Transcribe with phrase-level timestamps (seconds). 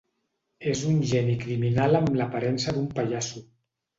[0.71, 3.45] És un geni criminal amb l'aparença d'un pallasso.